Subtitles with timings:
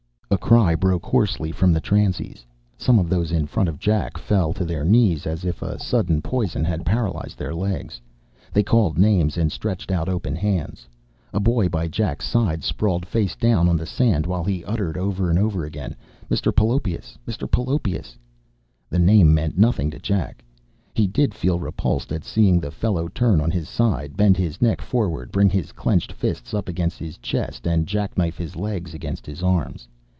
[0.33, 2.45] A cry broke hoarsely from the transies.
[2.77, 6.21] Some of those in front of Jack fell to their knees as if a sudden
[6.21, 7.99] poison had paralyzed their legs.
[8.53, 10.87] They called names and stretched out open hands.
[11.33, 15.29] A boy by Jack's side sprawled face down on the sand while he uttered over
[15.29, 15.97] and over again,
[16.29, 16.55] "Mr.
[16.55, 17.17] Pelopoeus!
[17.27, 17.49] Mr.
[17.49, 18.17] Pelopoeus!"
[18.89, 20.45] The name meant nothing to Jack.
[20.93, 24.79] He did feel repulsed at seeing the fellow turn on his side, bend his neck
[24.81, 29.43] forward, bring his clenched fists up against his chest, and jackknife his legs against his
[29.43, 29.89] arms.